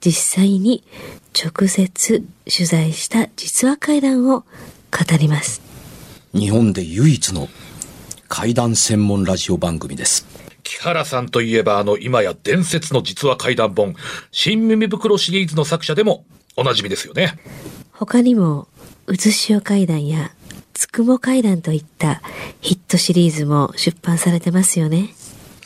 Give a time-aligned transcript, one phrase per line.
[0.00, 0.84] 実際に
[1.34, 4.46] 直接取材した実話怪談を語
[5.18, 5.62] ります。
[6.34, 7.48] 日本で唯一の
[8.28, 10.26] 怪談専門ラジオ番組です。
[10.62, 13.94] 木原さんといえばあの今や伝説の実話怪談本、
[14.30, 16.24] 新耳袋シリーズの作者でも
[16.56, 17.38] おなじみですよね。
[17.92, 18.68] 他にも、
[19.06, 20.30] うずしお怪談や
[20.72, 22.22] つくも怪談といった
[22.60, 25.14] ヒットシリーズも出版されてますよね。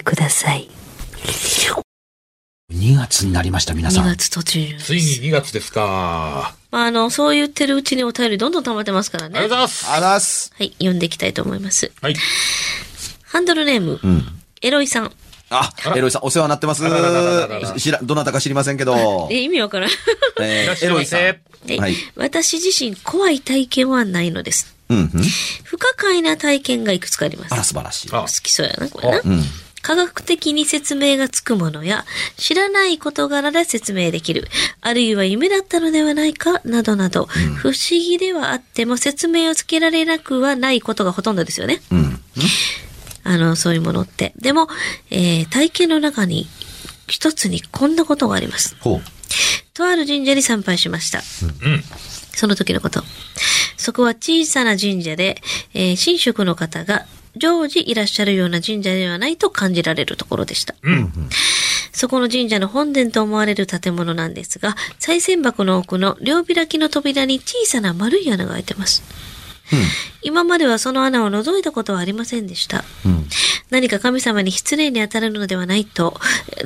[0.00, 0.68] ください。
[2.72, 4.08] 2月になりました、皆さ2ん。
[4.16, 4.76] 月途中。
[4.78, 6.54] ついに2月ですか。
[6.70, 9.38] まあ、あの、そう言ってるうちにお便りどんどん溜まってますからね。
[9.38, 9.90] ありがとうございます。
[9.90, 10.52] あらす。
[10.56, 11.90] はい、読んでいきたいと思います。
[12.02, 12.14] はい。
[13.24, 14.00] ハンドルネーム、
[14.60, 15.12] エロイさん。
[15.50, 16.82] あ、エロイさん、お世話になってます。
[17.80, 19.28] 知ら、どなたか知りませんけど。
[19.30, 19.90] え、意味わからん。
[20.40, 21.22] えいらっしゃいませは
[21.74, 21.94] いはい。
[22.16, 24.74] 私自身怖い体験はないのです。
[24.90, 25.08] うん、うん。
[25.64, 27.54] 不可解な体験がいくつかあります。
[27.54, 28.08] あら、素晴らしい。
[28.12, 29.20] あ好きそうやな、これな。
[29.24, 29.42] うん。
[29.88, 32.04] 科学的に説明がつくものや、
[32.36, 34.46] 知らない事柄で説明できる、
[34.82, 37.24] あるいは夢だったのではないか、などなど、
[37.56, 41.80] 不思議ではあっても説明をつけられなくはないことがほとんどですよね。
[41.90, 42.20] うん。
[43.24, 44.34] あの、そういうものって。
[44.36, 44.68] でも、
[45.08, 46.46] えー体験の中に、
[47.06, 48.76] 一つにこんなことがあります。
[49.72, 51.20] とある神社に参拝しました。
[51.20, 51.82] うん。
[52.34, 53.02] その時のこと。
[53.78, 55.40] そこは小さな神社で、
[55.72, 60.74] えー神職の方が常時いらっしゃるような神社ではないと感じられるところでした。
[60.82, 61.12] うん。
[61.92, 69.02] そこの神社の本殿と思われる建物なんですが、賽銭箱の奥の両開きの扉に小さな丸い穴が開いてます。
[70.22, 72.84] 今まではその穴を覗いたことはありませんでした。
[73.04, 73.28] うん。
[73.70, 76.14] 何か神様に失礼に当たるのではないと、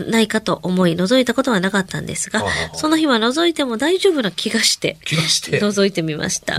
[0.08, 5.58] ないかと思い覗いたことはなかったんですがその日は覗いても大丈夫な気がして、気がして。
[5.60, 6.56] 覗いてみました。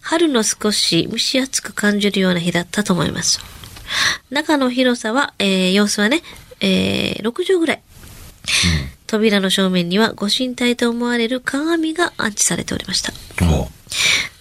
[0.00, 3.40] 春の少し蒸し暑く感じるような日だったと思います。
[4.30, 6.22] 中の広さは、えー様子はね、
[6.60, 7.82] えー6畳ぐらい。
[9.06, 13.12] 扉の正面にはご神体と思われる鏡が安置されておりました。
[13.44, 13.68] ほ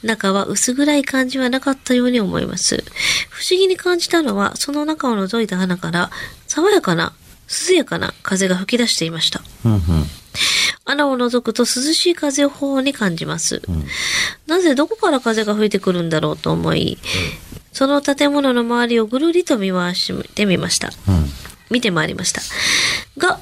[0.04, 2.84] 中は薄暗い感じはなかったように思います。
[3.30, 6.10] 不思議に感じたのは、その中を覗いた穴から、
[6.48, 7.14] 爽やかな、
[7.70, 9.42] 涼やかな風が吹き出していました。
[9.66, 9.82] うん、うん。
[10.86, 13.62] 穴を覗くと涼しい風を頬に感じます。
[14.48, 16.98] なぜどこから風が吹いてくるんだろうと思い、
[17.72, 20.90] その建物の周りをぐるりと見回してみました。
[21.70, 22.42] 見て回りました。
[23.18, 23.40] が、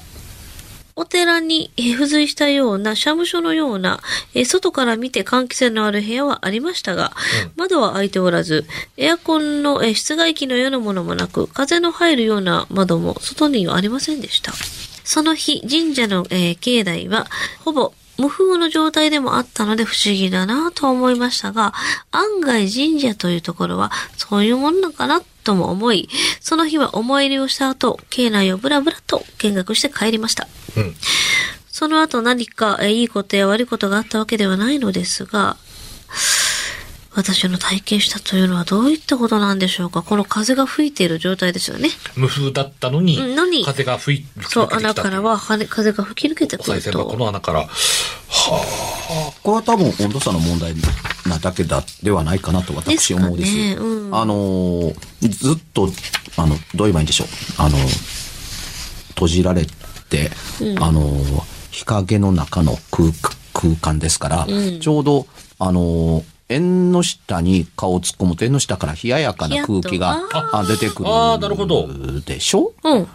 [0.96, 4.00] お寺にえー付随したような、社務所のような、
[4.34, 7.12] えー外から見て換気扇のある部屋はありましたが、
[7.56, 8.66] 窓は開いておらず、
[8.98, 14.52] エアコンの、えー室外機のようなものもなく、風の入るような窓も外にはありませんでした。
[15.10, 17.26] その日、神社の、えー境内は、
[17.64, 21.74] ほぼ無風の状態でもあったので不思議だなと思いましたが、
[22.12, 30.46] 案外神社というところはそういうもんなのかなとも思い、その日は思い入れをした後、境内をブラブラと見学して帰りました。
[30.76, 30.80] う。
[30.80, 30.94] うん。
[31.66, 35.56] その後何かえーいいことや悪いことがあったわけではないのですが、
[37.12, 40.02] 私の体験したというのはどういったことなんでしょうか？
[40.02, 41.88] この風が吹いている状態ですよね。
[42.16, 47.16] 無風だったのに、うんのに風が吹い吹きそう抜、けてきたという穴からは羽風が吹き抜けてくるお賽銭箱と。
[47.18, 47.68] の穴から。
[49.42, 50.72] これは多分温度差の問題
[51.26, 53.54] なだけだ、ではないかなと私思うです。
[53.56, 54.94] ですかねうんあのー
[55.28, 55.88] ずっと、
[56.36, 57.26] あの、どう言えばいいんでしょう？
[57.58, 57.76] あの、
[59.08, 59.66] 閉じられ
[60.08, 60.30] て、
[60.78, 61.42] あのー
[61.72, 63.10] 日陰の中の空
[63.52, 64.46] 空間ですから、
[64.80, 65.26] ちょうど、
[65.58, 70.20] あのー縁の下に顔を突っ込むと縁の下から冷ややかな空気が
[70.68, 71.88] 出てくるあーなるほど。
[72.26, 72.72] でしょ？
[72.84, 72.96] うん。
[72.98, 73.06] うん、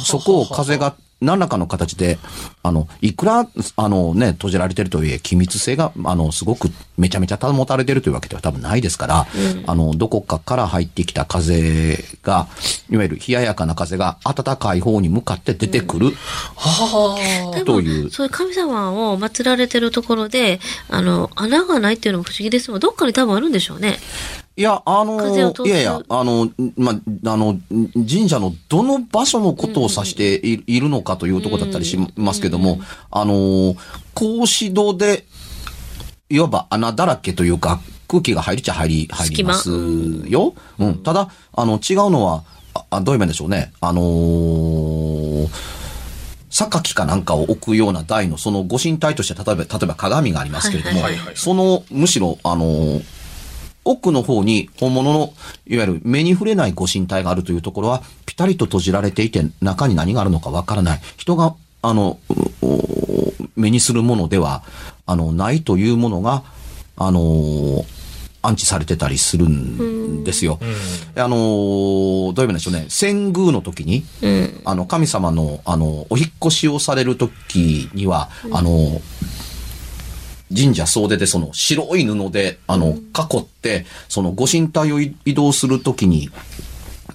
[0.00, 2.18] そこを風が何らかの形で、
[2.62, 9.26] あの、いくら、あのね、閉じられてるとはいえ、機密性が、あの、すごくめちゃめちゃ保たれてるというわけでは多分ないですから、
[9.66, 12.46] あの、どこかから入ってきた風が、
[12.88, 16.14] いわゆる冷ややかな風が暖かい方に向かって出てくる、で
[17.60, 22.80] もというそういう神様を祀られてるところで、あの、穴がないっていうのも不思議ですもん。
[22.80, 23.98] どっかに多分あるんでしょうね。
[24.58, 25.24] いや、あの
[25.64, 27.60] いやいや、あの、ま、あの、
[27.94, 32.80] 神社のどの場所のことを指していいるのかというところだったりしますけども、
[33.12, 33.76] あの、
[34.16, 35.24] 格子戸で、
[36.28, 39.70] いわば穴だらけというか、空気が入りちゃ入り、入ります
[40.26, 40.54] よ。
[40.80, 41.02] うん。
[41.04, 42.42] ただ、あの、違うのは、
[42.74, 43.72] ああどういう面でしょうね。
[43.80, 45.48] あのー
[46.50, 53.17] 榊かなんかを置くような台のそのご神体として例えば、例えば鏡がありますけれども、はいはいはいそのむしろ、あのー
[53.90, 55.32] 奥の方に本物の、
[55.66, 61.00] いわゆる目に触れないご神体があるというところは、ピタリと閉じられていて、中に何があるのかわからない。
[61.16, 62.18] 人が、あの、
[63.56, 64.62] 目にするものでは、
[65.06, 66.42] あの、ないというものが、
[66.96, 67.84] あのー
[68.40, 70.60] 安置されてたりするんですよ。
[71.16, 72.86] あのーどういう意味でしょうね。
[72.88, 74.60] 遷宮の時に、うん。
[74.64, 79.02] あの、神様の、あの、お引っ越しをされるときには、あの、
[80.54, 86.30] 神社総出でその白い布で、あの、囲って、そのご神体を移動するときに、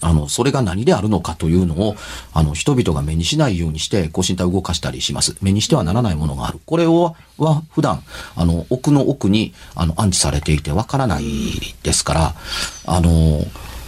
[0.04, 1.96] あの、それが何であるのかというのを、
[2.34, 5.36] あの、人々が目にしないようにして、ご神体を動かしたりします。
[5.42, 6.60] 目にしてはならないものがある。
[6.66, 8.04] これを、は、普段、
[8.36, 11.24] あの、奥の奥に、あの、安置されていてわからない
[11.84, 12.36] ですから、
[12.86, 13.46] あの、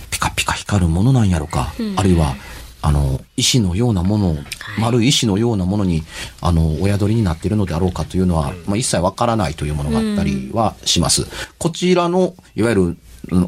[0.09, 2.35] ピカピカ光るものなんやろか、あるいは、
[2.85, 4.37] あの、石のようなものを、
[4.79, 6.03] 丸い石のようなものに、
[6.39, 11.25] あの、お宿りになっているのであろうかというのは、まあ、一切わからないというものがあったりはします。
[11.57, 12.97] こちらの、いわゆる、うん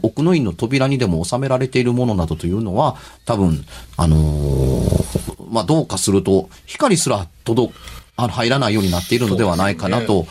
[0.01, 2.95] 奥の院の扉にでも収められているものなどというのは、
[3.25, 3.63] 多分、
[3.95, 7.75] あのーまあ、どうかすると、光すら届、
[8.15, 10.25] あの、入らないようになっているのではないかなと、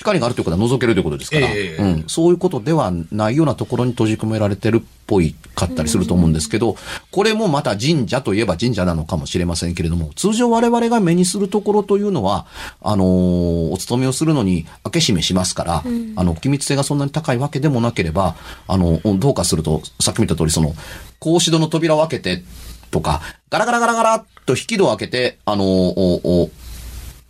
[0.00, 6.76] 光があるということは覗けるということですから、ええうん、そういうことではないようなところに閉じ込められてるっぽいかったりすると思うんですけど、
[7.10, 12.46] これもまた神社といえば神社なのかもしれませんけれども、通常我々が目にするところというのは、
[12.80, 15.82] あのーお勤めをするのに開け閉めしますから、
[16.16, 18.36] あの、機密性がそんなに高いわけでもなければ、
[18.66, 20.74] あの、どうかすると、さっき見た通り、その、
[21.20, 22.42] 格子戸の扉を開けて、
[22.90, 23.20] とか、
[23.50, 26.50] ガラガラガラガラっと引き戸を開けて、あのおお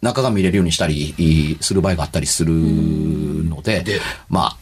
[0.02, 4.56] 中が見れるようにしたりいする場合があったりするので、でまあ、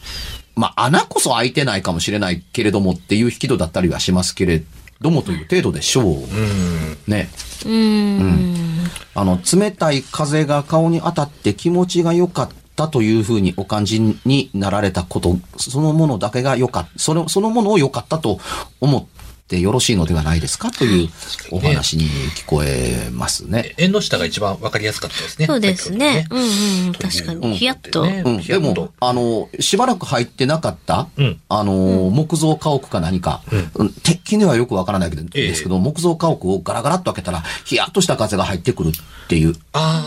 [0.55, 4.63] まあ、穴こそ開いてないかもしれないけれどもっていう引き戸だったりはしますけれ
[4.99, 7.09] どもという程度でしょう。
[7.09, 7.29] ね。
[7.65, 8.69] うーん。
[9.15, 18.39] あの、冷たい風が顔に当たって気持ちが良かったというふうにお感じになられたこと、そのものだけが良かった、その、そのものを良かったと
[18.81, 19.05] 思っ
[19.49, 21.09] てよろしいのではないですかという
[21.51, 23.73] お話に聞こえますね。
[23.77, 25.47] 縁の下が一番わかりやすかったですね。
[25.47, 26.27] そうですね。
[26.27, 26.93] 先ほどうんうん。
[26.93, 27.57] 確かに。
[27.57, 28.05] ヒヤッと。
[28.05, 31.41] ねうん、でも、あの、しばらく入ってなかった、うん。
[31.49, 31.73] あの、
[32.11, 33.41] 木造家屋か何か、
[33.75, 33.89] うん。
[33.89, 35.47] 鉄筋ではよくわからないけど、ええ。
[35.47, 39.55] ですけど、木造家屋をガラガラっと開けたら、ヒヤッとした風が入ってくるっていう、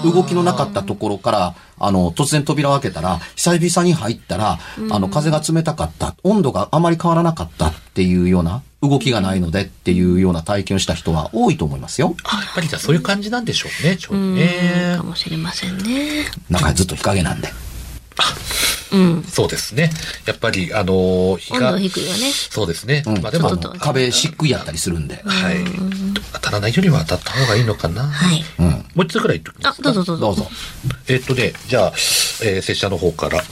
[0.05, 4.61] 動きのなかったところから、あの、突然扉を開けたら、久々に入ったら、
[4.91, 12.17] あの、風が冷たかった、温度があまり変わらなかったっていうような、動きがないのでっていうような体験をした人は多いと思いますよ。
[12.25, 14.35] あ、やっぱりじゃあそういう感じなんでしょうね、ちょうどうん。
[14.35, 15.03] ねか。
[15.05, 16.27] もしれませんね。
[16.51, 17.49] 中ずっと日陰なんで。
[18.93, 19.23] うん。
[19.23, 19.91] そうですね。
[20.27, 22.31] やっぱり、あのー日が温度、低いよね。
[22.33, 23.03] そうですね。
[23.07, 25.23] うん、まあでも、あちょっとの壁漆喰やったりするんで。
[25.25, 25.57] はい。
[26.35, 28.03] 当たらないよりは当たった方がいいのかな。
[28.03, 28.45] はい。
[28.59, 28.67] うん。
[28.69, 29.93] もう一つくらい言っておきまあす、か。
[29.93, 30.43] どうぞどうぞ。
[30.43, 30.51] どうぞ。
[31.09, 31.93] えっとね、じゃあ、
[32.43, 33.43] えー、拙者の方から。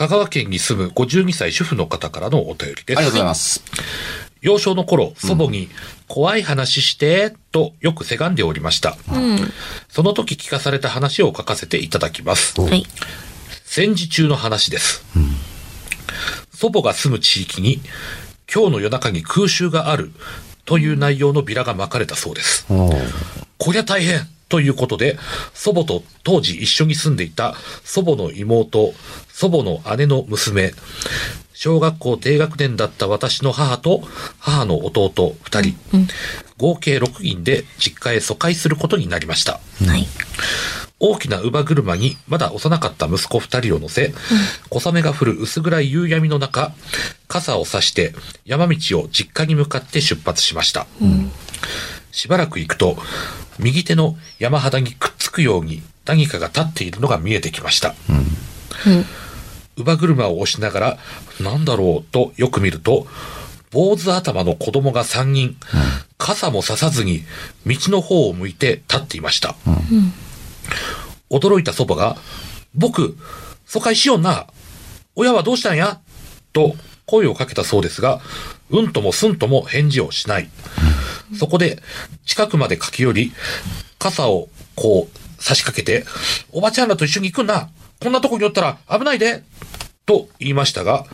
[0.00, 2.96] 香川県に住む52歳主婦の方からのお便りです。
[2.96, 3.62] ありがとうございます。
[4.40, 5.68] 幼少の頃、祖母に、
[6.08, 8.96] 怖い話して、とよくせがんでおりました。
[9.12, 9.52] うん。
[9.90, 12.58] その時聞かされた話を書かせていただきます。
[12.58, 12.86] はい。
[13.66, 15.04] 戦時中の話です。
[16.54, 17.82] 祖母が住む地域に、
[18.50, 20.12] 今日の夜中に空襲がある、
[20.64, 22.64] という内容のビラが巻かれたそうです。
[23.58, 25.16] こりゃ大変ということで、
[25.54, 27.54] 祖母と当時一緒に住んでいた
[27.84, 28.92] 祖母の妹、
[29.32, 30.74] 祖母の姉の娘、
[31.54, 34.02] 小学校低学年だった私の母と
[34.38, 35.76] 母の弟二人、
[36.58, 39.60] 合計6人で実家へ疎開することになりました。
[39.86, 40.06] はい。
[40.98, 44.12] 大きな乳母車にまだ幼かった息子二人を乗せ、
[44.68, 46.74] 小雨が降る薄暗い夕闇の中、
[47.28, 48.14] 傘を差して
[48.44, 50.86] 山道を実家に向かって出発しました。
[52.12, 52.96] しばらく行くと、
[53.58, 57.94] 右手の山肌にくっつくように何かが立っているのが見えてきました。
[58.08, 59.04] うん。
[59.76, 60.98] 乳母車を押しながら、
[61.40, 63.06] なんだろうとよく見ると、
[63.70, 65.56] 坊主頭の子供が3人、
[66.18, 67.22] 傘もささずに
[67.66, 69.54] 道の方を向いて立っていました。
[71.30, 72.16] 驚いた祖母が、
[72.74, 73.16] 僕、
[73.66, 74.48] 疎開しよんな。
[75.14, 76.00] 親はどうしたんや？
[76.52, 76.74] と
[77.06, 78.20] 声をかけたそうですが、
[78.70, 80.50] うんともすんとも返事をしない。
[81.38, 81.82] そこで、
[82.24, 83.32] 近くまで駆け寄り、
[83.98, 86.04] 傘をこう差し掛けて、
[86.52, 87.70] おばちゃんらと一緒に行くんな。
[88.00, 89.42] こんなとこにおったら危ないで。
[90.06, 91.04] と言いましたが、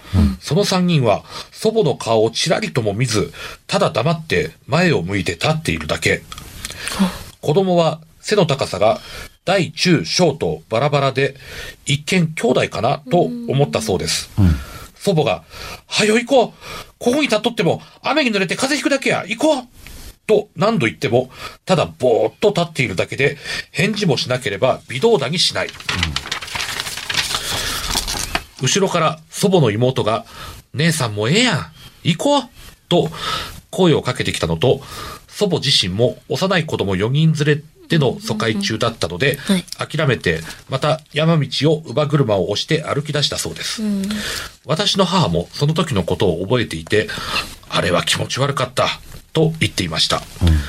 [0.40, 3.32] その三人は祖母の顔をちらりとも見ず、
[3.66, 6.22] ただ黙って前を向いて立っているだけ。
[7.42, 9.00] 子供は背の高さが
[9.44, 11.36] 大中小とバラバラで、
[11.84, 14.30] 一見兄弟かなと思ったそうです。
[14.96, 15.44] 祖母が、
[15.86, 16.50] はよ行こう
[16.98, 19.62] ここに立っとっても雨に濡れて風邪ひくだけや行こう
[20.26, 21.30] と何度言っても、
[21.64, 23.36] ただぼーっと立っているだけで、
[23.70, 25.68] 返事もしなければ微動だにしない。
[28.62, 30.24] 後ろから祖母の妹が、
[30.74, 31.66] 姉さんもええやん
[32.04, 32.42] 行こう
[32.88, 33.08] と
[33.70, 34.80] 声をかけてきたのと、
[35.28, 43.82] 祖母自身も幼い子供4人連れでの疎開中だったので、はい諦めて、また山道を乳母車を押して歩き出したそうです。
[44.64, 47.08] 私の母もその時のことを覚えていて、
[47.68, 48.88] あれは気持ち悪かった、
[49.36, 50.22] と言っていました。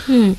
[0.09, 0.37] うん。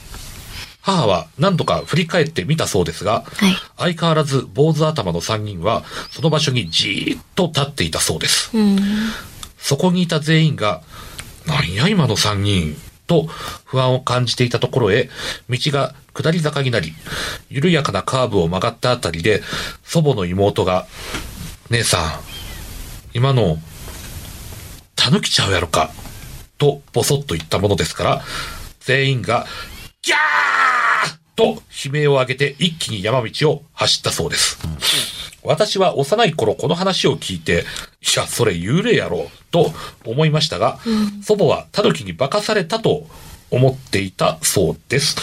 [0.83, 8.51] 母は何度か振り返ってみたそうですが、はい相変わらず坊主頭の3人はその場所にじーっと立っていたそうです。
[8.55, 8.79] うん。
[9.57, 10.83] そこにいた全員が、
[11.47, 13.27] なんや今の3人、と
[13.65, 15.09] 不安を感じていたところへ、
[15.49, 16.93] 道が下り坂になり、
[17.49, 19.43] 緩やかなカーブを曲がったあたりで、
[19.83, 20.87] 祖母の妹が、
[21.71, 22.21] 姉さん、
[23.15, 23.59] 今の、
[24.95, 25.91] たぬきちゃうやろか、
[26.59, 28.23] とボソッと言ったものですから、
[28.81, 29.47] 全員が、
[30.03, 34.59] ギャーと悲鳴を上げて一気に山道を走ったそうです。
[35.43, 37.65] 私は幼い頃この話を聞いて、
[38.03, 39.73] いや、それ幽霊やろ、と
[40.05, 40.79] 思いましたが、
[41.23, 43.07] 祖母はタヌキに化かされたと
[43.51, 45.17] 思っていたそうです。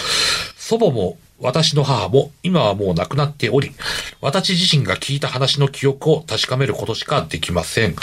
[0.58, 3.72] 祖母も私の母も今はもう亡くなっており、
[4.22, 7.96] 私自身が聞いた話の記憶を確かめることしかできません。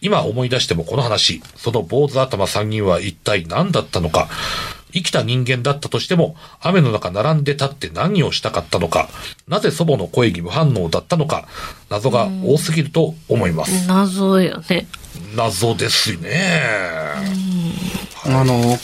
[0.00, 4.28] 今思い出してもこの話、その坊主頭3人は一体何だったのか、
[4.92, 9.08] 生きた人間だったとしても、雨の中並んで立って何をしたかったのか、
[9.46, 11.46] なぜ祖母の声に無反応だったのか、
[11.90, 13.86] 謎が多すぎると思います。
[13.86, 14.86] 謎よね。
[15.34, 16.62] 謎ですね。
[18.24, 18.78] あの、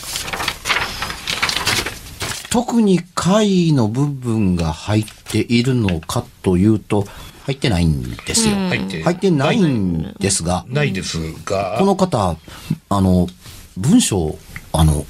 [2.51, 7.07] 特に貝の部分が入っているのかというと、
[7.45, 8.55] 入ってないんですよ。
[8.55, 12.37] 入って入ってないんですが、ないですが、この方、
[12.89, 13.27] あの、
[13.77, 14.39] 文章、
[14.73, 15.05] あの、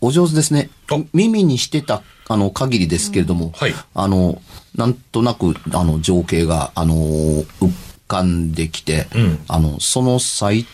[0.00, 0.70] お上手ですね。
[0.90, 0.98] あ。
[1.12, 3.74] 耳にしてた、あの、限りですけれども、はい。
[3.94, 4.40] あの、
[4.74, 7.44] なんとなく、あの、情景が、あの、浮
[8.06, 9.44] かんできて、うん。
[9.48, 10.66] あの、その最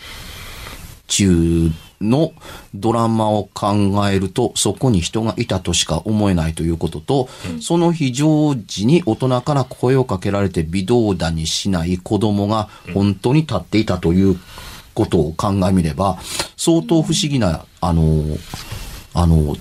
[1.07, 2.33] 中の
[2.73, 3.73] ドラマを考
[4.09, 7.29] えると、そこに人がいたとしか思えないということと、
[7.61, 14.39] その非常時に大人から声をかけられて微動だにしない子供が本当に立っていたという
[14.93, 16.19] ことを鑑みれば、
[16.57, 18.23] 相当不思議な、あの、
[19.13, 19.55] あの、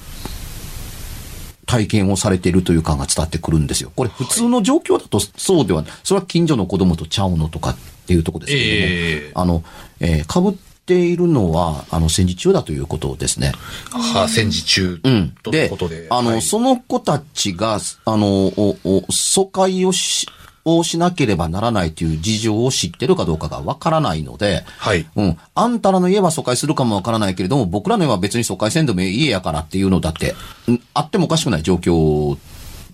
[1.67, 3.93] 体験をされているという感が伝わってくるんですよ。
[3.95, 5.91] これ普通の状況だとそうではない。
[6.03, 7.77] それは近所の子供とちゃうのとかっ
[8.07, 9.63] ていうところですけれども、ええあの、
[10.01, 13.53] えー、被っているのは、あの、戦時中だということですね。
[13.91, 15.37] はあ、戦時中うん。
[15.43, 20.27] というでことで。、あの、はいその子たちが、あの、おお疎開をし、
[20.65, 25.07] をしなければならないという事情を知ってるかどうかがわからないので、はい。
[25.17, 25.39] うん。
[25.55, 30.35] あんたらの家は疎開するかもわからないけれども、僕らの家は別に疎開せんでもいい家やからっていうのだって、
[30.67, 32.37] うんあってもおかしくない状況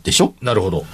[0.04, 0.34] でしょ？
[0.40, 0.84] なるほど。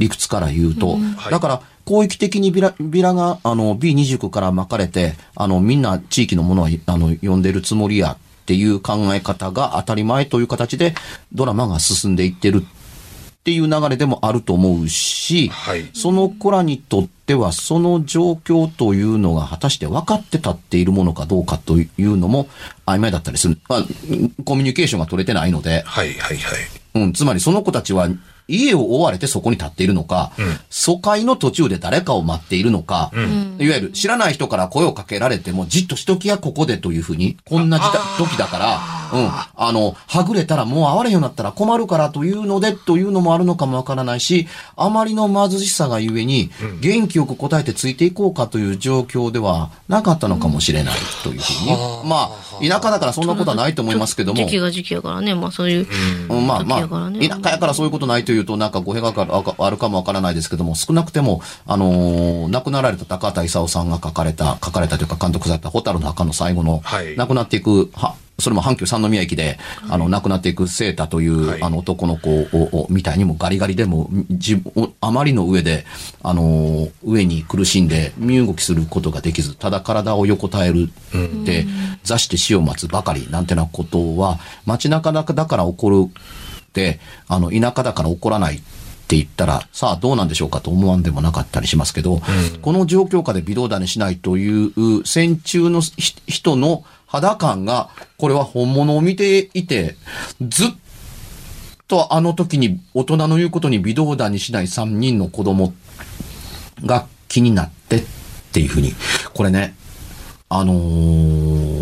[0.00, 0.94] 理屈から言うと。
[1.16, 10.94] はいだから、広域的にビラ、ビラが、あの、B29 から巻かれて、あの、みんな地域のものは、あの、呼んでるつもりやっていう考え方が当たり前という形で、
[11.32, 15.90] ドラマが進んでいってるっていう流れでもあると思うし、はい。
[15.94, 22.48] その子らにとっては、その状況というのが果たして分かって立っているものかどうかというのも
[22.86, 23.58] 曖昧だったりする。
[23.68, 23.84] まあ、
[24.44, 26.58] コミュニケーションが取れてないので、はい、はい、はい。
[26.94, 28.08] うん、つまりその子たちは
[28.50, 30.32] 家を追われてそこに立っているのか、
[30.68, 33.10] 疎開の途中で誰かを待っているのか、
[33.58, 46.50] いわゆる知らない人から声をかけられてもじっとしときやここでというふうに、こんな時代時だから、あの、はぐれたらもう会われへんようになったら困るからというので、というのもあるのかもわからないし、あまりの貧しさがゆえに、
[46.80, 52.08] 元気よく答えてついていこうかという状況ではなかったのかもしれないというふうに。
[52.08, 54.38] まあ、田舎だからそんなことはないと思いますけども。
[54.38, 55.86] 時期が時期やからね、まあそういう。
[56.28, 59.12] うんまあまあ、田舎やからそういうことないというと、なんか語弊が
[59.58, 71.62] あるかもわからないですけども、少なくても、あのー亡くなられた高畑勲さんが書かれた、書かれたというか監督された、蛍の墓の最後の、はい亡くなっていく、は、それも阪急三宮駅で、あの、亡くなっていくセータという、はい。
[71.62, 75.84] あの、男の子を、をみたいにもガリガリでも、自分、あまりの上で、
[76.22, 80.88] あのー上に苦しんで、身動きすることができず、ただ体を横たえる
[81.42, 81.66] って、
[82.04, 88.60] 座して死を待つばかり、なんてなことは、街中だから起こるって、あの、田舎だから起こらないっ
[89.10, 92.22] て言ったら、さあどうなんでしょうかと思わんでもなかったりしますけど、
[92.62, 99.96] この状況下で微動だにしないという戦中のひ人の肌感が、これは本物を見ていて、
[100.40, 100.68] ずっ
[101.88, 105.74] とあの時に大人の言うことに微動だにしない3人の子供
[106.84, 108.04] が気になってっ
[108.52, 108.92] ていうふうに、
[109.34, 109.74] これね、
[110.48, 111.80] あのー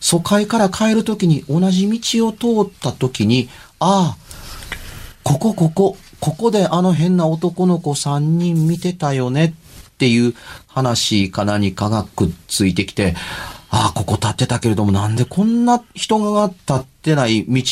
[0.00, 4.28] 疎開から帰るときに同じ道を通ったときに、ああ、
[5.22, 9.52] ここここ、ここであの変な男の子3人見てたよねっ
[10.06, 10.34] いう
[10.66, 13.16] 話か何かがくっついてきて、
[13.70, 17.62] ああ、ここ立ってたけれどもなんでこんな人が立ってない道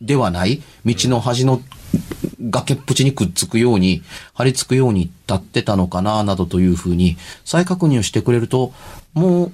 [0.00, 0.62] ではない？
[0.84, 1.60] 道の端の
[2.40, 4.02] 崖っぷちにくっつくように、
[4.34, 8.72] 張り付くように立ってたのかな、などというふうに再確認をしてくれると、
[9.14, 9.52] もう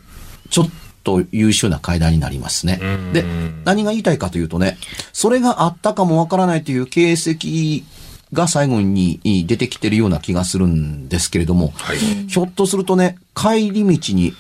[0.51, 0.71] ちょっ
[1.05, 2.81] と優秀な階段になりますね。
[3.13, 3.25] で、
[3.65, 4.79] 何が言いたいかというとね、
[5.13, 7.85] それがあったかもわからないという形跡
[8.33, 11.99] が最後に出てきてるような気がするんですけれども、はい。
[11.99, 14.35] ひょっとするとね、帰り道に、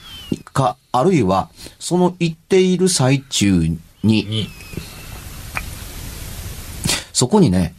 [0.53, 4.49] か、あるいは、その行っている最中に、に、
[7.13, 7.75] そこにね、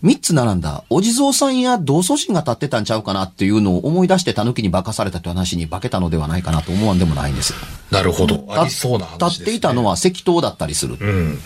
[0.00, 7.54] 三つ並んだお地蔵さんや同祖神が立ってたんちゃうかなっていうのを思い出して狸に化かされたという話に化けたのではないかなと思わんでもないんです。
[7.92, 8.44] なるほど。
[8.48, 9.28] ありそうな話ね。
[9.28, 10.96] 立っていたのは石塔だったりする。
[11.00, 11.38] うん。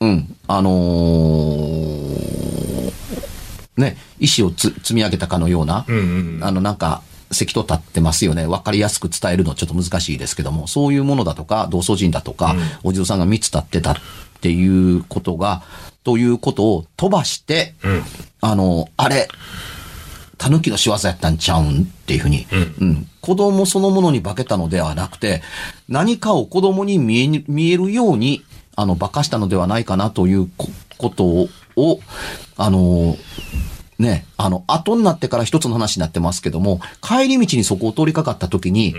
[0.00, 0.36] うん。
[0.46, 2.49] あのー
[3.80, 6.44] ね、石をつ積み上げたかのような、うんうん。
[6.44, 8.46] あの、なんか、石と立ってますよね。
[8.46, 13.96] わかりやすく伝えるのちょっと難しいですけども、そういうものだとか、同祖神だとか、お地蔵さんが3つ立ってたっ
[14.40, 15.62] ていうことが、
[16.02, 18.02] ということを飛ばして、うん。
[18.40, 19.28] あの、あれ、
[20.38, 22.46] 狸の仕業やったんちゃうんっていうふうに、
[22.80, 25.42] うん子供そのものに化けたのではなくて、
[25.88, 28.42] 何かを子供に見えに見えるように、
[28.76, 30.48] あの、化かしたのではないかなという
[31.00, 32.00] こことを、を
[32.56, 33.16] あの、
[33.98, 38.94] ね、あの、後になってから一つの話になってますけども、帰り道にそこを通りかかった時に、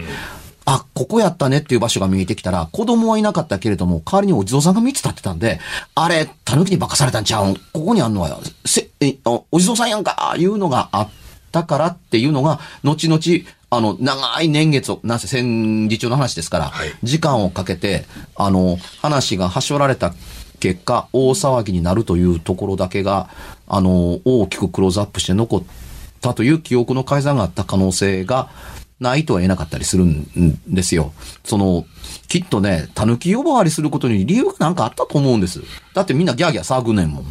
[0.66, 5.60] あ、ここやったねっていう場所が見えてきたら、子供はいなかったけれども、代わりにお地蔵さんが3つ立ってたんで、
[5.96, 7.50] あれ、狸に化かされたんちゃう？
[7.50, 10.36] んここにあんのは、せ、え、おお地蔵さんやんか！
[10.38, 11.10] いうのがあっ
[11.52, 13.22] たからっていうのが、後々、
[13.72, 16.90] あの、長い年月を、なぜ戦時中の話ですから、はい。
[17.04, 20.14] 時間をかけて、あの、話がはしょられた
[20.62, 23.30] 結果、大騒ぎになるというところだけが、
[23.68, 25.64] あの、大きくクローズアップして残っ
[26.22, 28.50] たという記憶の改ざんがあった可能性が
[29.00, 31.12] ないとは言えなかったりするんですよ。
[31.44, 31.86] その、
[32.28, 35.62] きっとね、狸呼ばわりすることに理由がなんかあったと思うんです。
[35.96, 37.26] だってみんなギャーギャー騒ぐねんもん。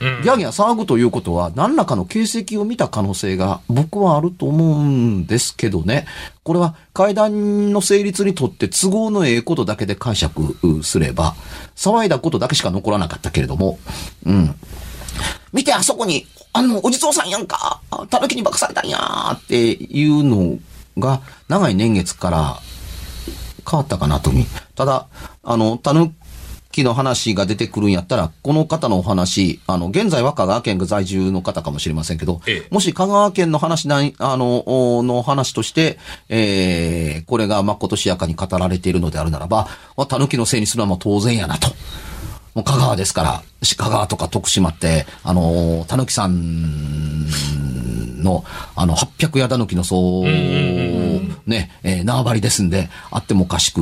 [0.00, 6.06] ギャーギャー騒ぐということは、何らかの形跡を見た可能性が僕はあると思うんですけどね。
[6.42, 11.34] これは階段の成立にとって都合のええことだけで解釈すれば、
[11.76, 13.78] 騒いだことだけしか残らなかったけれども、
[14.24, 14.54] うん。
[15.52, 17.80] 見て、あそこに、あの、お地蔵さんやんか、
[18.10, 20.58] 狸に化かされたんやーっていうの
[20.98, 22.60] が、長い年月から
[23.68, 24.30] 変わったかなと。
[24.74, 25.06] ただ、
[25.42, 26.14] あの、たぬ
[26.76, 39.68] きの話が出てくるんやったら、この方のお話、あの、現在は香川県在住の方かもしれませんけど、ええもし香川県の話ない、あの、おの話として、えー、これがまことしやかに語られているのであるならば、
[40.08, 41.68] たぬきのせいにするのはもう当然やなと。
[42.54, 47.26] もう香川ですから、し香川とか徳島って、あの、たぬきさん
[48.22, 50.24] の、あの、800矢たぬきのそう、
[51.46, 53.80] ね、えー縄張りですんで、あってもおかしく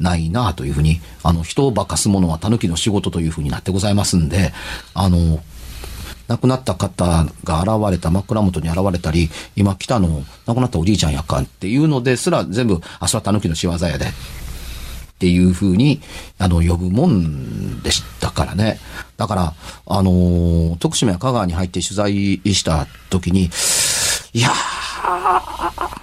[0.00, 4.52] ないなというふうに、あの、人を化かすものはたぬきの仕事というふうになってございますんで、
[4.92, 5.40] あの、
[6.26, 14.06] 亡くなった方が現れた、枕元に現れたり、今来たの、亡くなったおじいちゃんやっかっていうのですら全部、あ、それはたぬきの仕業やで。
[14.06, 16.00] っていうふうに、
[16.38, 18.80] あの、呼ぶもんでしたからね。
[19.16, 19.54] だから、
[19.86, 23.44] あのー徳島や香川に入って取材した時に、
[24.32, 24.52] いやー、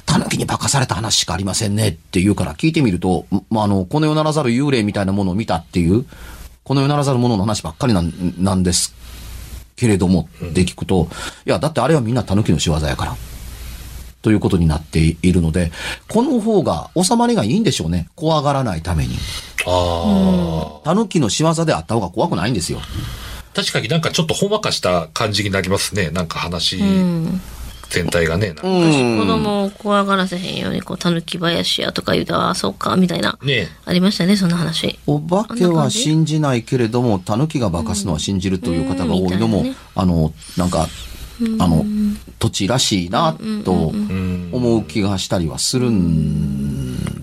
[0.05, 6.05] 狸に化かされた話しかありませんねって言うから聞いてみると、まあ、あの、この世ならざる幽霊みたいなものを見たっていう、
[6.63, 8.93] この世ならざるものの話ばっかりなんなんです
[9.75, 11.07] けれどもって聞くと、
[11.45, 13.15] いや、だってあれはみんな狸の仕業やから。
[14.21, 15.71] ということになっているので、
[16.07, 18.07] この方が収まりがいいんでしょうね。
[18.15, 19.15] 怖がらないために。
[19.65, 20.89] ああ。
[20.95, 22.79] 狸の仕業であった方が怖くないんですよ。
[23.55, 26.11] 確かになんかちょっとほんわかした感じになりますね。
[26.11, 27.41] なんか話うん。
[27.91, 28.47] 全体がね。
[28.47, 33.37] なんか子供を怖がらせへんように、こう、狸林やとか言うと、ああ、そうか、みたいな。
[33.43, 34.97] ねありましたね、そんな話。
[35.05, 40.87] お化けは信じないけれども、狸が化かすのは信じるという方が多いのも、あの、なんか、
[41.59, 41.85] あの、
[42.39, 46.60] 土地らしいな、と思う気がしたりはするん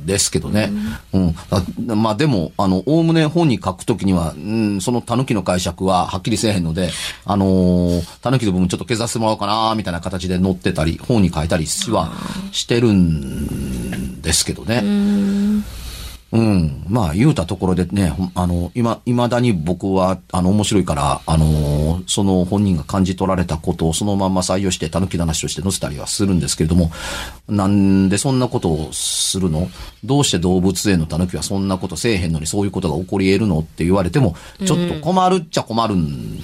[0.09, 0.73] ですけどね。
[1.13, 1.35] うん。
[1.51, 6.91] あまあでも、あの、おおむね本に書くときには、うん、その狸の解釈ははっきりせえへんので、
[7.25, 12.13] あのー、狸の部分ちょっと削らせてもらおうかな、みたいな形で載ってたり、本に書いたりは
[12.51, 14.83] してるんですけどね。
[16.31, 16.85] うん。
[16.89, 26.91] まあ、言うたところでね、あの、今、未だに僕は、あの、面白いから、あの、その本人が感じ取られたことをそのまま採用して、狸の話として載せたりはするんですけれども、
[27.49, 29.71] なんでそんなことをするの？
[30.05, 33.61] どうして動物園の狸はそんなことせえへんのにそういうことが起こり得るの？
[33.61, 34.37] って言われても、
[34.67, 36.39] ちょっと困るっちゃ困るん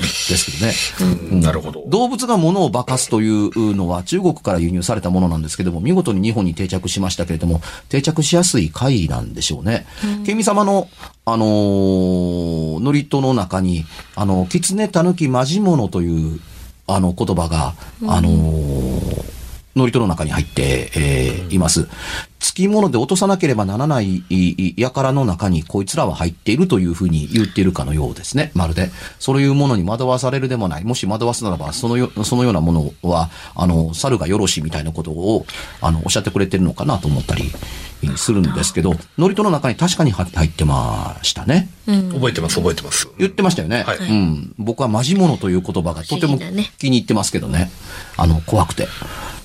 [0.00, 1.14] ですけどね。
[1.30, 1.84] うんなるほど。
[1.88, 9.86] 動物が物を化かすというのは中国から輸入されたものなんですけども、見事に日本に定着しましたけれども、定着しやすい貝なんでしょうね。
[10.24, 10.88] ケミ様の、
[11.24, 16.40] あのー、ノリトの中に、あの、狐、狸、マジモノという、
[16.86, 17.74] あの、言葉が、
[18.06, 19.34] あのー
[19.76, 21.88] ノリトの中に入って、えーいます。
[22.44, 24.22] 付き物で落とさなければならない
[24.78, 28.52] 輩の中にこいつらは入っているというふうに言っているかのようですね。
[28.54, 28.90] まるで。
[29.18, 30.84] そういうものに惑わされるでもない。
[30.84, 35.46] もし惑わすならば、そのよ、そのようなものは、あの、猿がよろしいみたいなことを、
[35.80, 37.50] あの、おっしゃってくれてるのかなと思ったり
[38.16, 41.68] するんですけど、ノリトの中に確かに入入ってましたね。
[41.86, 43.08] 覚えてます、覚えてます。
[43.18, 43.84] 言ってましたよね。
[43.84, 44.54] はいうん。
[44.58, 46.38] 僕はマジモノという言葉がとても
[46.78, 47.70] 気に入ってますけどね。
[48.16, 48.86] あの、怖くて。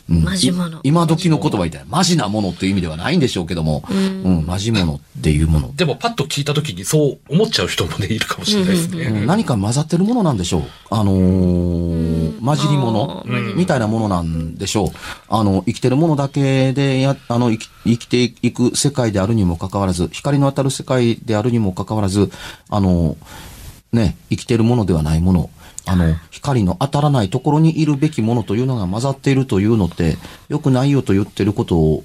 [0.09, 0.23] うん。
[0.23, 5.75] マジモノい今時の言葉みたいな、マジなものっていう意味ではないんでしょうけども、うん、マジモノっていうもの。
[5.75, 9.05] でもパッと聞いた時にそう思っちゃう人もね、いるかもしれないですね。
[9.05, 9.27] うん。
[9.27, 10.63] 何か混ざってるものなんでしょう。
[10.89, 13.25] あのー混じり物。
[13.55, 14.89] みたいなものなんでしょう。
[15.27, 22.31] あの、生きてるものだけでや、あの、生き生きていく世界であるにもかかわらず、光の当たる世界であるにもかかわらず、
[22.69, 23.17] あの、
[23.91, 25.49] ね、生きてるものではないもの、
[25.85, 30.17] あの、光の当たらないところにいるべきものというのが混ざっているというのって、
[30.49, 32.03] 良くないよと言ってることを、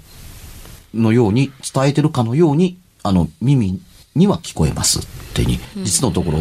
[0.94, 3.80] のように、伝えてるかのように、あの、耳
[4.14, 5.02] には聞こえますっ
[5.34, 6.38] てに、実のところ、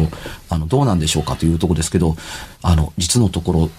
[0.48, 2.16] あの、どうなんでしょうかというところですけど、
[2.62, 3.70] あの、実のとこ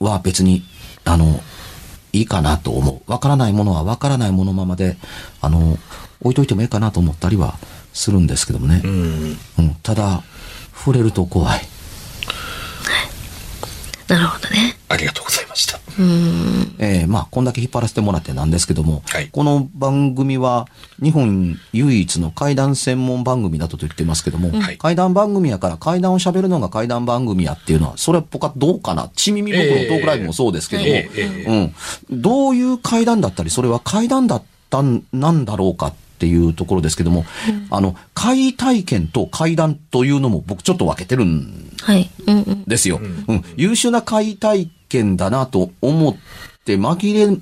[0.00, 0.62] ろは別に、
[1.04, 1.40] あの、
[2.12, 3.10] いいかなと思う。
[3.10, 4.96] わからないものはわからないものままで、
[5.40, 5.78] あの、
[6.20, 7.58] 置いといてもいいかなと思ったりは
[7.92, 8.82] するんですけどもね。
[8.84, 9.36] うん。
[9.58, 10.22] うん、ただ、
[10.74, 11.60] 触れると怖い。
[14.08, 14.76] なるほどね。
[14.88, 15.78] ありがとうございました。
[16.78, 20.66] えーまあ、こんだけ引っ張らせてもらってなんですけども、はいこの番組は
[21.02, 29.10] 日本唯一の怪談専門番組だと言ってますけども、はい怪談番組やから怪談を喋るのが怪談番組やっていうのは、それは僕はどうかな。
[29.14, 31.72] ち耳僕のトークライブもそうですけども、えええ
[32.10, 32.20] うん。
[32.22, 37.24] どういう怪談だったり、それは怪談だったんなんだろうかっていうところですけども、
[37.70, 42.10] あの、怪体験と怪談というのも僕ちょっと分けてるんはい。
[42.26, 42.64] うんうん。
[42.64, 43.00] ですよ。
[43.28, 43.44] うん。
[43.56, 46.16] 優秀な怪体験だなと思っ
[46.64, 47.38] て紛れ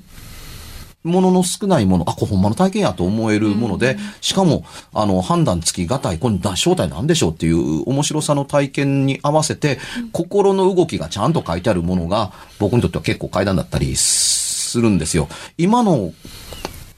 [1.05, 9.79] ものの少ないもの、あ、これほんまの体験やと思えるもので、しかも、あの、判断つきがたい、これな正体なんでしょうっていう面白さの体験に合わせて、
[10.13, 15.29] 心の動きがちゃんと書いてあるものが、僕にとっては結構階段だったりするんですよ。
[15.59, 16.13] 今の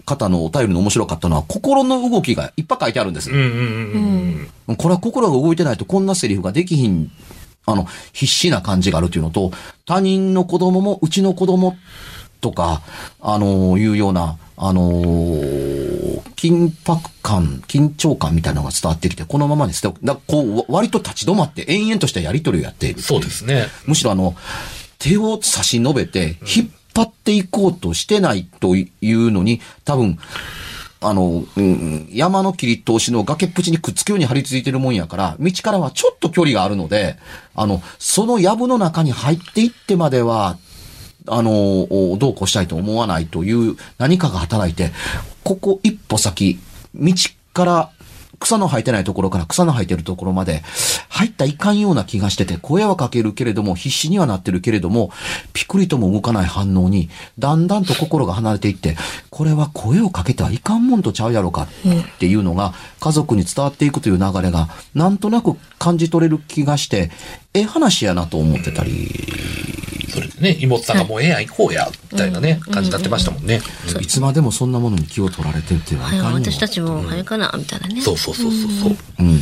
[0.05, 3.31] 方のお便りの面白かったのは、心の動きがいっぱい書いてあるんです。
[3.31, 4.77] うんうんうんうん。
[4.77, 7.11] これは心が動いてないとこんなセリフができひん、
[7.67, 9.53] あの、必死な感じがあるというのと、
[9.87, 11.77] 他人の子供もうちの子供
[12.41, 12.83] とか、
[13.21, 15.95] あのいうような、あのー
[16.45, 23.01] 緊迫感、緊張感みたいなのが伝わってきて、このままに捨て、だこう、わ割と立ち止まって延々としたやりとりをやっている。
[23.01, 23.65] そうですね。
[23.87, 24.37] むしろあの、
[24.99, 30.19] 手を差し伸べて、引っ張っていこうとしてないというのに、多分、
[31.01, 37.17] あの、うん、山の切り通しの崖っぷちにくっつくように張り付いてるもんやから、道からはちょっと距離があるので、
[37.55, 40.57] あの、その藪の中に入っていってまでは、
[41.27, 41.87] あの、
[42.19, 44.93] どうこうしたいと思わないという何かが働いて、
[45.43, 46.59] ここ一歩先、
[46.95, 47.13] 道
[47.53, 47.91] から
[48.45, 50.63] 草の生えてないところから草の生えてるところまで
[51.09, 55.11] 入ったいかんような気がしてて、声はかけるけれども、必死にはなってるけれども、
[55.55, 58.97] ピクリとも動かない反応に、だんだんと心が離れていって、
[59.31, 61.69] これは声をかけてはいかんもんとちゃうやろかっ
[62.19, 67.11] ていうのが、家族に伝わっていくという流れが、なんとなく感じ取れる気がして、
[67.55, 69.11] ええ話やなと思ってたり、
[70.11, 73.61] それでね、妹さんがもうええやん、行こうや、みたいなね、感じになってましたもんね。
[74.01, 78.01] いつまでもそんなものに気を取られてってはいはい、かんよ私たちも早かな、みたいなね。
[78.01, 78.97] そうそうそうそうそう。
[79.21, 79.41] うん。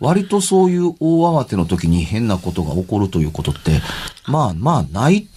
[0.00, 3.80] 割とそういう大慌ての時に変なことが起こるということって、
[4.26, 5.28] まあまあない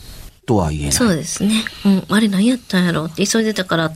[0.45, 0.91] とは言えない。
[0.91, 1.63] そうですね。
[1.85, 2.03] うん。
[2.09, 3.91] あれ何やったんやろって急いでたから、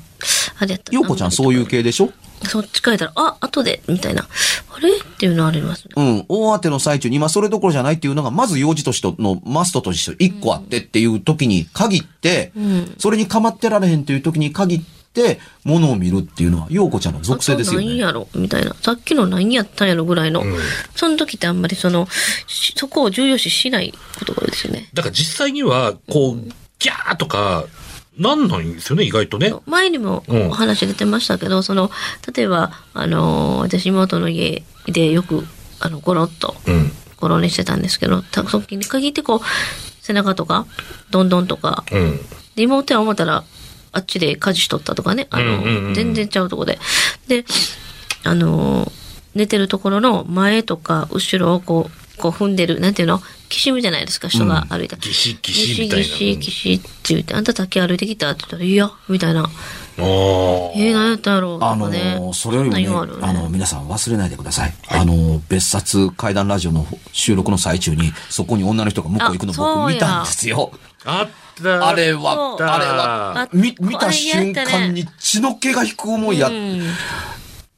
[0.60, 2.12] あれやったようこちゃんそういう系でしょ？
[2.44, 4.24] そっち書いたら、あ、後で、みたいな。
[4.24, 4.90] あれ？
[4.90, 5.94] っていうのありますね。
[5.96, 6.26] うん。
[6.28, 14.82] 大慌ての最中に今それどころじゃないっていうのが、まず用事としてのマストとして一個あってっていう時に限って、んそれに構ってられへんっていう時に限っ
[15.14, 17.88] て、ものを見るっていうのは、ようこちゃんの属性ですよね。
[17.88, 18.76] 何やろみたいな。
[18.76, 20.44] さっきの何やったんやろぐらいの。
[20.96, 22.08] その時ってあんまりその、
[22.46, 24.90] しそこを重要視しないことが多いですよね。
[24.94, 26.42] だから実際には、こう、
[26.78, 27.66] ギャーとか、
[28.18, 29.54] なんないんですよね、意外とね。
[29.66, 31.92] 前にもうんお話出てましたけど、その、
[32.36, 35.46] 例えば、あのー私妹の家でよく、
[35.80, 36.92] あの、ゴロッと、うん。
[37.18, 39.40] ゴロにしてたんですけど、たそっきに限ってこう、
[40.02, 40.66] 背中とか、
[41.12, 42.18] どんどんとか、うん。
[42.56, 43.44] で妹は思ったら、
[43.92, 46.80] あっちで家事しとったとかね、あの、うんうんうん全然ちゃうとこで。
[47.28, 47.46] で、
[48.24, 48.92] あのー
[49.36, 53.22] 寝てるところの前とか後ろをこう、こう踏んでる、なんていうの？
[53.50, 55.02] きしむじゃないですか、人が歩いたら。
[55.02, 56.06] ギシギシみたいな。
[56.06, 59.42] ギシギシって言って、あんただけ歩いてきたって言ったら、いや、みたいな。
[59.42, 59.50] ああ。
[60.00, 61.60] えー、何やったやろう？
[61.60, 62.18] とあのかね。
[62.20, 64.74] ーそれよりもねそんな言われるあの、皆さん忘れないでください。
[64.90, 70.72] あのー別冊怪談ラジオの収録の最中に、そこに女の人が向こう行くの僕見たんですよ。
[71.06, 71.28] あっ
[71.64, 71.88] た。
[71.88, 76.82] あれは、あれはあ、み、見た瞬間に血の気が引く思いや、うん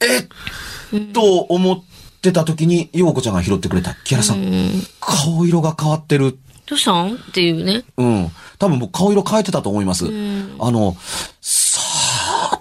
[0.01, 1.98] えっと思って
[2.31, 3.95] た時に、ようこちゃんが拾ってくれた。
[4.03, 6.37] 木原さん、顔色が変わってる。
[6.67, 7.15] どうしたん？
[7.15, 7.83] っていうね。
[7.97, 8.31] うん。
[8.59, 10.05] 多分僕顔色変えてたと思います。
[10.05, 10.95] んあの、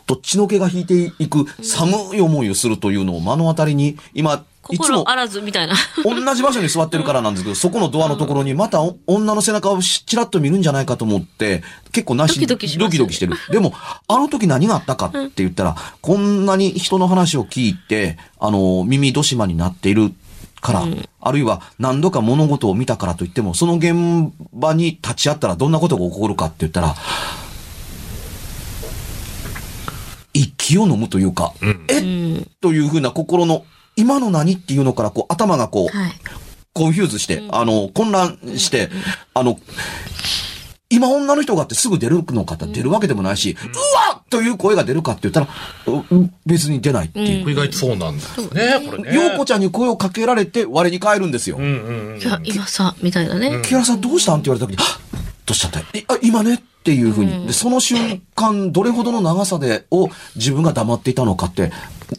[0.08, 5.74] と血の気が引いていく寒い思いをするというのを目の当たりに、今、いつも心あらずみたいな。
[6.02, 12.56] 同じ場所に座ってるからなんですけど、そこのドアのところにまたお女の背中をちらっと見るんじゃないかと思って、結構なしドキド
[13.06, 13.34] キしてる。
[13.50, 13.72] でも、
[14.08, 20.12] あの時何があったかって言ったら、こんなに人の話を聞いて、あの、耳戸島になっている
[20.60, 20.84] から、
[21.20, 26.94] あるいは何度か物事を見たからといっても、その現場に立ち会ったらどんなことが起こるかって言ったら、
[30.34, 31.52] 息を飲むというか、
[31.88, 32.50] えうん。
[32.60, 33.64] というふうな心の、
[33.96, 36.12] 今の何っていうのから、こう、頭がこう、はい。
[36.74, 38.88] confuse して、あの、混乱して、
[39.34, 39.58] あの、
[40.90, 43.66] 今女の人がってすぐ出るのかって出るわけでもないし、う
[44.14, 45.48] わっという声が出るかって言ったら、
[45.86, 47.50] う別に出ないっていう。
[47.50, 49.14] 意外とそうなんですね、これね。
[49.14, 51.56] ようこちゃんに声をかけられて我に返るんですよ。
[51.58, 52.24] うんうんうんい。
[52.24, 53.60] や、今さ、みたいなね。
[53.62, 54.36] 木原さんどうしたん？
[54.36, 54.84] って言われた時に、
[55.48, 57.46] はっどうしちゃったえ、あ、今ねっていうふうに。
[57.46, 61.72] で、その瞬間、どれほどの長さで、を自分が黙っていたのかって、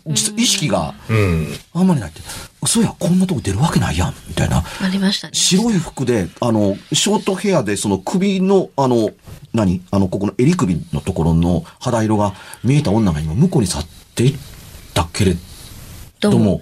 [0.07, 1.47] 実意識がうん。
[1.73, 2.21] あんまりないって。
[2.61, 4.63] 嘘や、こんなとこ出るわけないやん、みたいな。
[4.81, 5.33] ありましたね。
[5.33, 9.11] 白い服で、あの、ショートヘアで、その首の、あの、
[9.53, 9.81] 何？
[9.91, 14.35] あの、ここの襟首のところの肌色が見えた女が今向こうに去っていっ
[14.93, 15.35] たけれ
[16.19, 16.61] ども、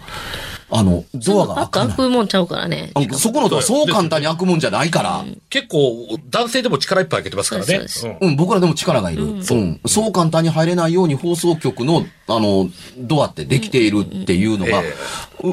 [0.69, 1.88] あの、ドアが開かない。
[1.89, 2.91] 開くもんちゃうからね。
[3.13, 5.23] そこのドアそう簡単に開くもんじゃないから。
[5.49, 7.67] 結構、男性でも力いっぱい開けてますからね。
[7.67, 9.23] そうですうんうん、僕らでも力がいる。
[9.23, 9.43] うん。
[9.43, 14.84] そう簡単に入れないように放送局の、あの、ドアってできているっていうのが、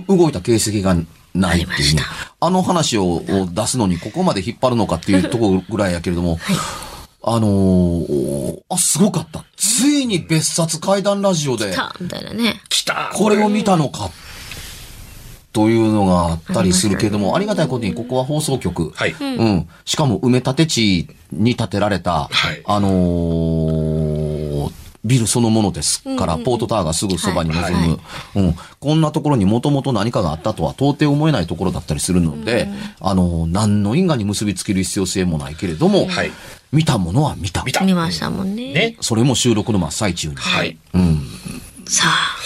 [0.08, 0.96] 動いた形跡が
[1.34, 2.04] ないっていうねありました。
[2.40, 6.38] あの話をを出すのにここまで引っ張るのかっていうところぐらいやけれども、
[7.22, 9.44] あのーあ、すごかった。
[9.56, 12.60] ついに別冊怪談ラジオで、たみたいなね。
[12.68, 14.10] 来たこれを見たのか、
[15.54, 18.90] というのがあったりするけれども、ありがたいことにここは放送局。
[18.90, 19.14] はい。
[19.20, 19.68] うん。
[19.84, 24.70] しかも埋め立て地に建てられた、はいあのー
[25.04, 28.00] ビルそのものですから、ポートタワーがすぐそばに望む、
[28.36, 28.54] うん。
[28.80, 32.68] こんなところにもともと何かがあったとは到底思えないところだったりするので、
[33.00, 36.30] あのー何の因果に結びつける必要性もないけれども、はい
[36.72, 37.62] 見たものは見た。
[37.64, 37.84] 見た。
[37.84, 38.72] 見ましたもんね。
[38.72, 38.96] ね。
[39.00, 40.36] それも収録の真っ最中に。
[40.36, 40.76] はい。
[40.94, 41.20] うん。
[41.86, 42.36] さあ、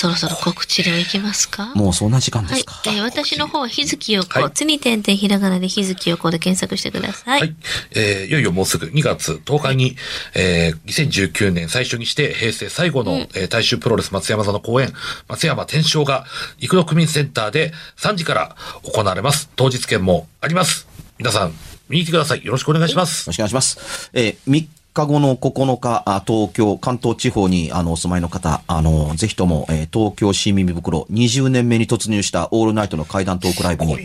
[0.00, 1.74] そろそろ告知でもいきますか？
[1.74, 2.80] もうそんな時間ではいすか。。
[2.86, 7.40] えー私の方は日月陽子、はいつに点々ひらがなで日月陽子で検索してください。
[7.40, 7.54] はい。
[7.92, 9.96] えーいよいよもうすぐ2月10日に、
[10.34, 14.92] えー2019年最初にして平成最後の、えー大衆プロレス松山座の公演、
[15.28, 16.24] 松山天正が、
[16.60, 19.50] 幾度区民センターで3時から行われます。
[19.56, 20.86] 当日券もあります。
[21.18, 21.52] 皆さん、
[21.88, 22.44] 見に来てください。
[22.44, 23.26] よろしくお願いします。
[23.26, 24.10] よろしくお願いします。
[24.14, 24.66] えー3
[25.06, 33.98] 後の9日、あ東京、関東地方にあのお住まいの方、あの、ぜひとも、えー東京新耳袋20年目に突入したオールナイトの怪談トークライブに、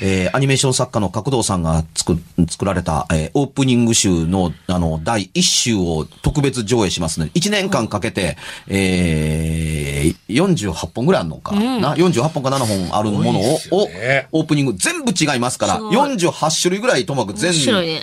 [0.00, 8.36] えーアニメーション作家の角堂さんが作作られた、えーオープニング集のあの第1集を特別上映しますので、1年間かけて、
[8.68, 13.58] えー48本ぐらいあるのかな、48本か7本あるものを、ね。
[13.70, 13.88] を
[14.32, 15.96] オープニング全部違いますから、すごい。
[15.96, 17.52] 48種類ぐらいともかく全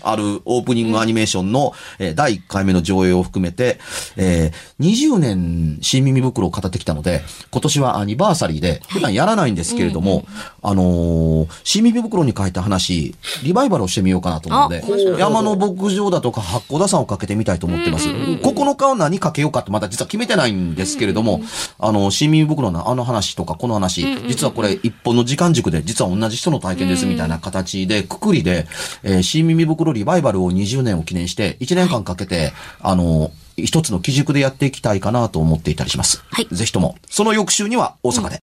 [0.04, 3.80] あるオープニングアニメーションの、えー第1回目の上映を含めて、
[4.16, 10.26] えー20年新耳袋を語ってきたので、今年はアニバーサリーで、普段やらないんですけれども、
[10.62, 18.08] あのー新耳袋に書いた話、リバイバルをしてみようかなと思うので山の牧場だとか八甲田山をかけてみたいと思ってます。
[18.10, 21.42] 9日は何かけようかってまだ実は決めてないんですけれども、
[21.80, 28.68] あの、新耳袋のあの話とかこの話、実はこれ一本の時間軸で、実は同じ人の体験ですみたいな形で、くくりで、
[29.04, 36.24] えー新耳袋リバイバルを20年を記念して、1年間かけて、あの、一つの基軸でやっていきたいかなと思っていたりします。
[36.30, 38.40] はいぜひとも、その翌週には大阪で。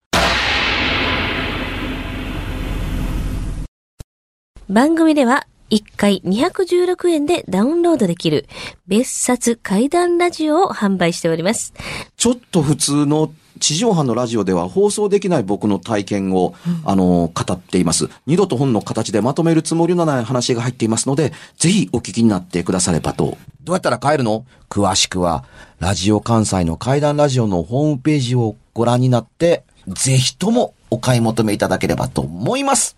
[4.69, 8.47] 番組では1回216円でダウンロードできる
[8.87, 11.75] 別冊怪談ラジオを販売しております。
[12.17, 18.09] ちょっと普通の地上波のラジオでは放送できない僕の体験を、あの、語っています。
[18.27, 23.37] 二度と本の形でまとめるつもりのない話が入っていますので、ぜひお聞きになってくださればと。
[23.63, 24.47] どうやったら帰るの？
[24.71, 25.45] 詳しくは、
[25.79, 32.97] ラジオ関西の怪談ラジオのホームページをご覧になって、ぜひともお買い求めいただければと思います。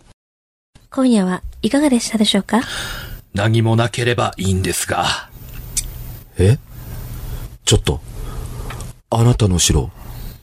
[0.90, 2.60] 今夜はいかがでしたでしょうか？
[3.34, 5.06] 何もなければいいんですが。
[6.38, 6.58] え？
[7.64, 8.00] ちょっと、
[9.10, 9.90] あなたの城、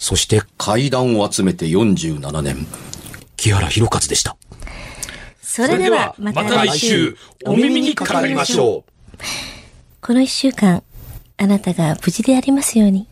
[0.00, 2.66] そして階段を集めて47年、
[3.36, 4.34] 木原博一でした。
[5.42, 9.18] それではまた来週、お耳にかかりましょう。
[10.00, 10.82] この一週間、
[11.36, 13.06] あなたが無事でありますように。